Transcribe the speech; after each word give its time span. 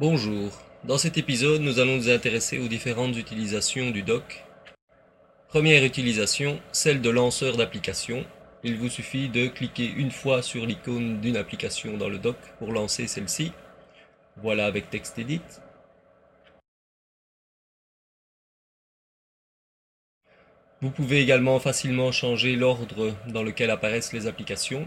Bonjour, 0.00 0.52
dans 0.84 0.96
cet 0.96 1.18
épisode 1.18 1.60
nous 1.60 1.80
allons 1.80 1.96
nous 1.96 2.08
intéresser 2.08 2.60
aux 2.60 2.68
différentes 2.68 3.16
utilisations 3.16 3.90
du 3.90 4.04
dock. 4.04 4.44
Première 5.48 5.82
utilisation, 5.82 6.60
celle 6.70 7.00
de 7.00 7.10
lanceur 7.10 7.56
d'application. 7.56 8.24
Il 8.62 8.76
vous 8.76 8.90
suffit 8.90 9.28
de 9.28 9.48
cliquer 9.48 9.90
une 9.90 10.12
fois 10.12 10.40
sur 10.40 10.66
l'icône 10.66 11.20
d'une 11.20 11.36
application 11.36 11.96
dans 11.96 12.08
le 12.08 12.18
dock 12.18 12.36
pour 12.60 12.70
lancer 12.70 13.08
celle-ci. 13.08 13.50
Voilà 14.36 14.66
avec 14.66 14.88
TextEdit. 14.88 15.42
Vous 20.80 20.90
pouvez 20.90 21.20
également 21.22 21.58
facilement 21.58 22.12
changer 22.12 22.54
l'ordre 22.54 23.16
dans 23.26 23.42
lequel 23.42 23.70
apparaissent 23.70 24.12
les 24.12 24.28
applications. 24.28 24.86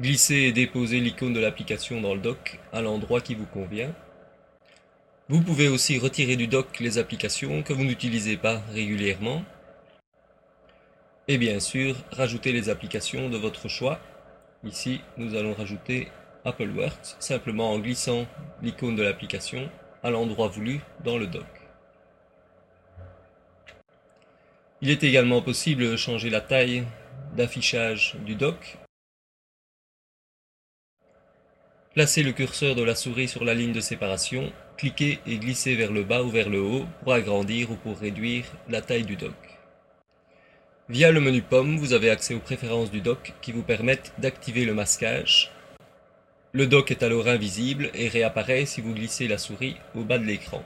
Glisser 0.00 0.48
et 0.48 0.52
déposer 0.52 0.98
l'icône 0.98 1.32
de 1.32 1.38
l'application 1.38 2.00
dans 2.00 2.12
le 2.12 2.20
dock 2.20 2.58
à 2.72 2.80
l'endroit 2.80 3.20
qui 3.20 3.36
vous 3.36 3.46
convient. 3.46 3.94
Vous 5.28 5.42
pouvez 5.42 5.66
aussi 5.66 5.98
retirer 5.98 6.36
du 6.36 6.46
dock 6.46 6.78
les 6.78 6.98
applications 6.98 7.64
que 7.64 7.72
vous 7.72 7.82
n'utilisez 7.82 8.36
pas 8.36 8.62
régulièrement. 8.72 9.44
Et 11.26 11.36
bien 11.36 11.58
sûr, 11.58 11.96
rajouter 12.12 12.52
les 12.52 12.68
applications 12.68 13.28
de 13.28 13.36
votre 13.36 13.66
choix. 13.66 13.98
Ici, 14.62 15.00
nous 15.16 15.34
allons 15.34 15.52
rajouter 15.52 16.12
Apple 16.44 16.70
Works 16.70 17.16
simplement 17.18 17.72
en 17.72 17.80
glissant 17.80 18.26
l'icône 18.62 18.94
de 18.94 19.02
l'application 19.02 19.68
à 20.04 20.10
l'endroit 20.10 20.46
voulu 20.46 20.80
dans 21.02 21.18
le 21.18 21.26
dock. 21.26 21.44
Il 24.80 24.90
est 24.90 25.02
également 25.02 25.42
possible 25.42 25.90
de 25.90 25.96
changer 25.96 26.30
la 26.30 26.40
taille 26.40 26.84
d'affichage 27.34 28.14
du 28.24 28.36
dock 28.36 28.78
Placez 31.96 32.22
le 32.22 32.32
curseur 32.32 32.74
de 32.74 32.82
la 32.82 32.94
souris 32.94 33.26
sur 33.26 33.42
la 33.42 33.54
ligne 33.54 33.72
de 33.72 33.80
séparation, 33.80 34.52
cliquez 34.76 35.18
et 35.26 35.38
glissez 35.38 35.74
vers 35.74 35.92
le 35.92 36.04
bas 36.04 36.22
ou 36.22 36.30
vers 36.30 36.48
le 36.48 36.60
haut 36.60 36.86
pour 37.02 37.12
agrandir 37.12 37.70
ou 37.70 37.76
pour 37.76 37.98
réduire 37.98 38.44
la 38.68 38.80
taille 38.80 39.04
du 39.04 39.16
dock. 39.16 39.34
Via 40.88 41.10
le 41.10 41.20
menu 41.20 41.42
Pomme, 41.42 41.78
vous 41.78 41.92
avez 41.92 42.10
accès 42.10 42.34
aux 42.34 42.40
préférences 42.40 42.90
du 42.90 43.00
dock 43.00 43.32
qui 43.42 43.52
vous 43.52 43.62
permettent 43.62 44.12
d'activer 44.18 44.64
le 44.64 44.74
masquage. 44.74 45.50
Le 46.52 46.66
dock 46.66 46.90
est 46.90 47.02
alors 47.02 47.26
invisible 47.26 47.90
et 47.92 48.08
réapparaît 48.08 48.66
si 48.66 48.80
vous 48.80 48.94
glissez 48.94 49.28
la 49.28 49.36
souris 49.36 49.76
au 49.94 50.04
bas 50.04 50.18
de 50.18 50.24
l'écran. 50.24 50.64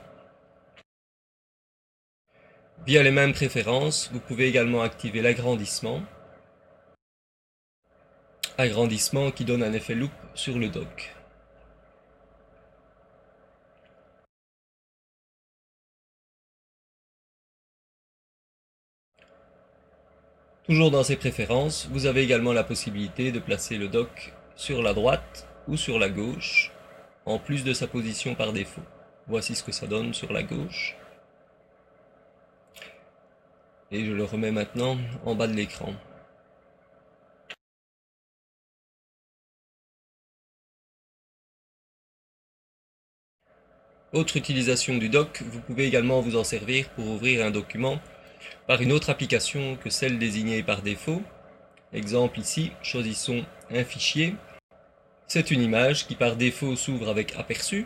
Via 2.85 3.03
les 3.03 3.11
mêmes 3.11 3.33
préférences, 3.33 4.09
vous 4.13 4.19
pouvez 4.19 4.47
également 4.47 4.81
activer 4.81 5.21
l'agrandissement. 5.21 6.01
Agrandissement 8.57 9.31
qui 9.31 9.45
donne 9.45 9.63
un 9.63 9.73
effet 9.73 9.95
loupe 9.95 10.11
sur 10.33 10.57
le 10.57 10.69
dock. 10.69 11.15
Toujours 20.71 20.89
dans 20.89 21.03
ces 21.03 21.17
préférences, 21.17 21.89
vous 21.91 22.05
avez 22.05 22.23
également 22.23 22.53
la 22.53 22.63
possibilité 22.63 23.33
de 23.33 23.39
placer 23.39 23.77
le 23.77 23.89
dock 23.89 24.31
sur 24.55 24.81
la 24.81 24.93
droite 24.93 25.45
ou 25.67 25.75
sur 25.75 25.99
la 25.99 26.07
gauche, 26.07 26.71
en 27.25 27.39
plus 27.39 27.65
de 27.65 27.73
sa 27.73 27.87
position 27.87 28.35
par 28.35 28.53
défaut. 28.53 28.81
Voici 29.27 29.53
ce 29.53 29.65
que 29.65 29.73
ça 29.73 29.85
donne 29.85 30.13
sur 30.13 30.31
la 30.31 30.43
gauche. 30.43 30.95
Et 33.91 34.05
je 34.05 34.13
le 34.13 34.23
remets 34.23 34.53
maintenant 34.53 34.97
en 35.25 35.35
bas 35.35 35.47
de 35.47 35.55
l'écran. 35.55 35.93
Autre 44.13 44.37
utilisation 44.37 44.97
du 44.97 45.09
dock, 45.09 45.43
vous 45.45 45.59
pouvez 45.59 45.85
également 45.85 46.21
vous 46.21 46.37
en 46.37 46.45
servir 46.45 46.87
pour 46.91 47.07
ouvrir 47.07 47.45
un 47.45 47.51
document 47.51 47.99
une 48.79 48.93
autre 48.93 49.09
application 49.09 49.75
que 49.75 49.89
celle 49.89 50.17
désignée 50.17 50.63
par 50.63 50.81
défaut. 50.81 51.21
Exemple 51.91 52.39
ici, 52.39 52.71
choisissons 52.81 53.43
un 53.69 53.83
fichier. 53.83 54.35
C'est 55.27 55.51
une 55.51 55.61
image 55.61 56.07
qui 56.07 56.15
par 56.15 56.37
défaut 56.37 56.77
s'ouvre 56.77 57.09
avec 57.09 57.35
aperçu. 57.35 57.85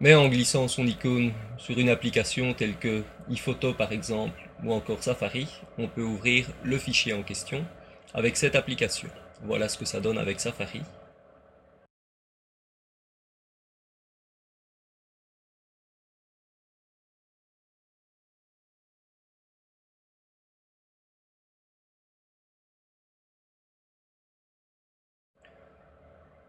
Mais 0.00 0.14
en 0.14 0.28
glissant 0.28 0.66
son 0.66 0.86
icône 0.86 1.32
sur 1.58 1.78
une 1.78 1.90
application 1.90 2.54
telle 2.54 2.76
que 2.76 3.04
iPhoto 3.28 3.74
par 3.74 3.92
exemple, 3.92 4.48
ou 4.64 4.72
encore 4.72 5.02
Safari, 5.02 5.48
on 5.76 5.86
peut 5.86 6.02
ouvrir 6.02 6.48
le 6.64 6.78
fichier 6.78 7.12
en 7.12 7.22
question 7.22 7.64
avec 8.14 8.36
cette 8.36 8.56
application. 8.56 9.08
Voilà 9.42 9.68
ce 9.68 9.78
que 9.78 9.84
ça 9.84 10.00
donne 10.00 10.18
avec 10.18 10.40
Safari. 10.40 10.82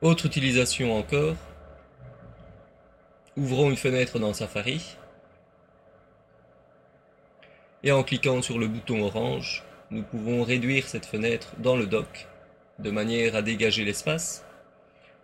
Autre 0.02 0.28
utilisation 0.28 0.98
encore. 0.98 1.36
Ouvrons 3.36 3.70
une 3.70 3.76
fenêtre 3.76 4.18
dans 4.18 4.34
Safari. 4.34 4.96
Et 7.84 7.92
en 7.92 8.04
cliquant 8.04 8.42
sur 8.42 8.60
le 8.60 8.70
bouton 8.70 9.02
orange, 9.04 9.62
nous 9.92 10.04
pouvons 10.04 10.44
réduire 10.44 10.88
cette 10.88 11.06
fenêtre 11.06 11.50
dans 11.58 11.76
le 11.76 11.86
dock 11.86 12.28
de 12.80 12.92
manière 12.92 13.36
à 13.36 13.42
dégager 13.42 13.84
l'espace 13.84 14.46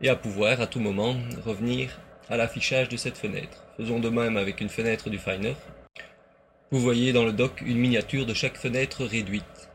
et 0.02 0.10
à 0.10 0.18
pouvoir 0.18 0.60
à 0.60 0.68
tout 0.68 0.82
moment 0.82 1.16
revenir 1.46 1.98
à 2.30 2.36
l'affichage 2.36 2.90
de 2.90 2.98
cette 2.98 3.18
fenêtre. 3.18 3.64
Faisons 3.78 4.02
de 4.02 4.10
même 4.10 4.36
avec 4.36 4.60
une 4.60 4.68
fenêtre 4.68 5.10
du 5.10 5.20
Finder. 5.20 5.56
Vous 6.72 6.82
voyez 6.82 7.14
dans 7.14 7.24
le 7.24 7.32
dock 7.32 7.62
une 7.62 7.78
miniature 7.78 8.26
de 8.26 8.34
chaque 8.34 8.58
fenêtre 8.58 9.06
réduite. 9.06 9.70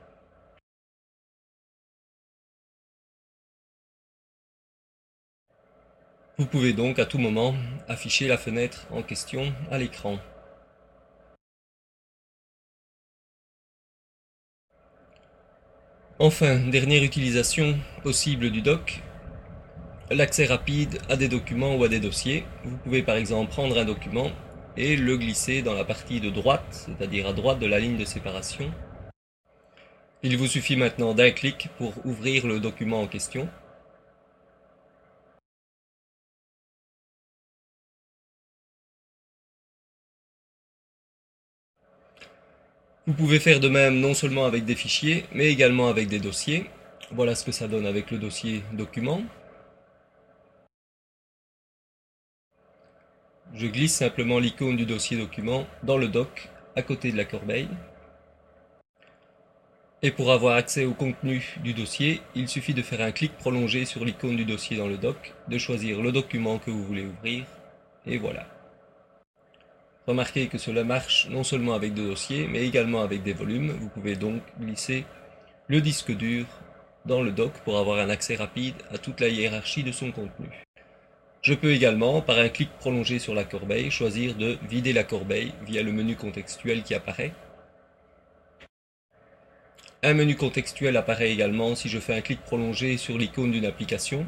Vous 6.41 6.47
pouvez 6.47 6.73
donc 6.73 6.99
à 6.99 7.05
tout 7.05 7.19
moment 7.19 7.55
afficher 7.87 8.27
la 8.27 8.39
fenêtre 8.39 8.87
en 8.91 9.03
question 9.03 9.53
à 9.71 9.77
l'écran. 9.77 10.19
Enfin, 16.19 16.57
dernière 16.71 17.05
utilisation 17.05 17.79
possible 18.03 18.51
du 18.51 18.63
doc, 18.63 19.03
l'accès 20.11 20.47
rapide 20.47 20.99
à 21.11 21.17
des 21.17 21.29
documents 21.29 21.77
ou 21.77 21.85
à 21.85 21.89
des 21.89 22.01
dossiers. 22.01 22.47
Vous 22.65 22.79
pouvez 22.79 23.03
par 23.03 23.17
exemple 23.17 23.51
prendre 23.51 23.79
un 23.79 23.85
document 23.85 24.31
et 24.79 24.97
le 24.97 25.19
glisser 25.19 25.61
dans 25.61 25.75
la 25.75 25.85
partie 25.85 26.23
de 26.23 26.31
droite, 26.31 26.65
c'est-à-dire 26.71 27.27
à 27.27 27.35
droite 27.35 27.59
de 27.59 27.67
la 27.67 27.79
ligne 27.79 27.99
de 27.99 28.07
séparation. 28.07 28.73
Il 30.23 30.39
vous 30.39 30.47
suffit 30.47 30.77
maintenant 30.77 31.13
d'un 31.13 31.33
clic 31.33 31.69
pour 31.77 31.93
ouvrir 32.07 32.47
le 32.47 32.61
document 32.61 33.03
en 33.03 33.09
question. 33.09 33.47
Vous 43.11 43.17
pouvez 43.17 43.41
faire 43.41 43.59
de 43.59 43.69
même 43.69 43.99
non 43.99 44.15
seulement 44.15 44.45
avec 44.45 44.65
des 44.65 44.77
fichiers, 44.77 45.25
mais 45.33 45.47
également 45.47 45.89
avec 45.89 46.07
des 46.07 46.21
dossiers. 46.21 46.71
Voilà 47.11 47.35
ce 47.35 47.45
que 47.45 47.51
ça 47.51 47.67
donne 47.67 47.85
avec 47.85 48.13
le 48.13 48.19
dossier 48.19 48.63
document. 48.73 49.21
Je 53.53 53.67
glisse 53.67 53.97
simplement 53.97 54.39
l'icône 54.39 54.77
du 54.77 54.87
dossier 54.87 55.17
document 55.17 55.67
dans 55.83 55.99
le 55.99 56.07
doc 56.07 56.51
à 56.77 56.83
côté 56.83 57.11
de 57.11 57.17
la 57.17 57.25
corbeille. 57.25 57.69
Et 60.03 60.13
pour 60.13 60.31
avoir 60.31 60.55
accès 60.55 60.85
au 60.85 60.95
contenu 60.95 61.57
du 61.65 61.75
dossier, 61.75 62.23
il 62.37 62.47
suffit 62.47 62.75
de 62.75 62.83
faire 62.83 63.01
un 63.01 63.11
clic 63.11 63.37
prolongé 63.39 63.87
sur 63.87 64.05
l'icône 64.05 64.37
du 64.37 64.45
dossier 64.45 64.77
dans 64.77 64.87
le 64.87 64.99
doc, 64.99 65.35
de 65.49 65.59
choisir 65.59 66.01
le 66.01 66.13
document 66.13 66.61
que 66.61 66.71
vous 66.71 66.85
voulez 66.85 67.07
ouvrir, 67.07 67.45
et 68.07 68.19
voilà. 68.19 68.60
Remarquez 70.11 70.49
que 70.49 70.59
cela 70.59 70.83
marche 70.83 71.29
non 71.31 71.45
seulement 71.45 71.75
avec 71.75 71.95
des 71.95 72.03
dossiers, 72.03 72.49
mais 72.49 72.67
également 72.67 73.03
avec 73.03 73.23
des 73.23 73.33
volumes. 73.33 73.71
Vous 73.81 73.89
pouvez 73.89 74.17
donc 74.17 74.43
glisser 74.59 75.05
le 75.69 75.81
disque 75.81 76.11
dur 76.11 76.47
dans 77.05 77.23
le 77.23 77.31
dock 77.31 77.53
pour 77.65 77.79
avoir 77.79 78.01
un 78.01 78.11
accès 78.11 78.35
rapide 78.35 78.75
à 78.93 78.99
toute 78.99 79.21
la 79.21 79.29
hiérarchie 79.29 79.85
de 79.85 79.93
son 79.93 80.11
contenu. 80.11 80.49
Je 81.43 81.55
peux 81.55 81.71
également, 81.71 82.23
par 82.23 82.41
un 82.41 82.49
clic 82.49 82.71
prolongé 82.81 83.21
sur 83.21 83.37
la 83.37 83.45
corbeille, 83.45 83.93
choisir 83.93 84.35
de 84.35 84.59
vider 84.69 84.93
la 84.93 85.05
corbeille 85.05 85.55
via 85.65 85.81
le 85.85 85.93
menu 85.93 86.17
contextuel 86.17 86.83
qui 86.83 86.97
apparaît. 86.97 87.33
Un 90.03 90.15
menu 90.15 90.35
contextuel 90.35 90.97
apparaît 90.97 91.31
également 91.31 91.77
si 91.77 91.89
je 91.89 92.01
fais 92.01 92.17
un 92.17 92.21
clic 92.21 92.41
prolongé 92.41 92.97
sur 92.97 93.17
l'icône 93.17 93.53
d'une 93.53 93.65
application. 93.65 94.27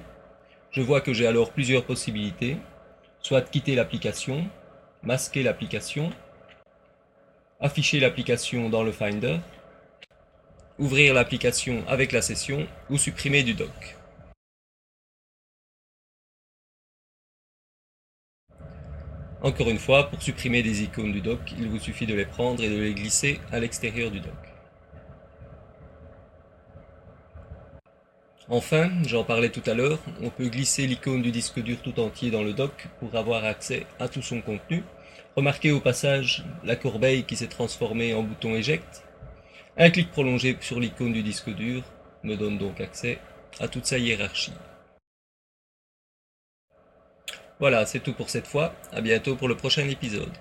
Je 0.71 0.81
vois 0.81 1.01
que 1.01 1.13
j'ai 1.13 1.27
alors 1.27 1.51
plusieurs 1.51 1.85
possibilités, 1.85 2.57
soit 3.19 3.43
quitter 3.43 3.75
l'application, 3.75 4.49
masquer 5.03 5.43
l'application, 5.43 6.11
afficher 7.61 8.01
l'application 8.01 8.71
dans 8.71 8.83
le 8.83 8.93
Finder, 8.93 9.39
ouvrir 10.79 11.15
l'application 11.15 11.85
avec 11.89 12.13
la 12.13 12.23
session 12.23 12.67
ou 12.91 12.99
supprimer 12.99 13.43
du 13.43 13.55
dock. 13.55 13.97
Encore 19.43 19.71
une 19.71 19.79
fois, 19.79 20.09
pour 20.09 20.23
supprimer 20.23 20.63
des 20.63 20.85
icônes 20.85 21.11
du 21.11 21.21
dock, 21.21 21.53
il 21.59 21.69
vous 21.69 21.81
suffit 21.81 22.07
de 22.07 22.15
les 22.15 22.27
prendre 22.27 22.63
et 22.63 22.69
de 22.69 22.79
les 22.79 22.95
glisser 22.95 23.41
à 23.51 23.59
l'extérieur 23.59 24.13
du 24.13 24.21
dock. 24.21 24.52
Enfin, 28.53 28.91
j'en 29.07 29.25
parlais 29.25 29.49
tout 29.49 29.63
à 29.65 29.73
l'heure, 29.73 29.99
on 30.21 30.29
peut 30.29 30.51
glisser 30.51 30.87
l'icône 30.87 31.23
du 31.23 31.31
disque 31.31 31.59
dur 31.61 31.79
tout 31.83 31.99
entier 31.99 32.31
dans 32.31 32.43
le 32.43 32.53
dock 32.53 32.87
pour 33.01 33.17
avoir 33.17 33.47
accès 33.47 33.87
à 33.99 34.09
tout 34.09 34.21
son 34.21 34.43
contenu. 34.43 34.85
Remarquez 35.37 35.73
au 35.73 35.81
passage 35.81 36.45
la 36.63 36.77
corbeille 36.77 37.25
qui 37.25 37.35
s'est 37.35 37.47
transformée 37.47 38.13
en 38.13 38.23
bouton 38.23 38.55
éjecte. 38.55 39.05
Un 39.79 39.89
clic 39.89 40.11
prolongé 40.11 40.55
sur 40.61 40.81
l'icône 40.81 41.15
du 41.15 41.23
disque 41.23 41.49
dur 41.49 41.83
me 42.25 42.37
donne 42.37 42.59
donc 42.59 42.79
accès 42.83 43.21
à 43.59 43.69
toute 43.69 43.87
sa 43.87 43.97
hiérarchie. 43.97 44.53
Voilà, 47.59 47.87
c'est 47.87 48.01
tout 48.01 48.13
pour 48.13 48.29
cette 48.29 48.47
fois. 48.47 48.75
À 48.93 49.01
bientôt 49.01 49.35
pour 49.35 49.49
le 49.49 49.57
prochain 49.57 49.89
épisode. 49.89 50.37